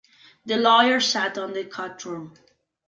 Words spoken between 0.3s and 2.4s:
The lawyer sat in the courtroom.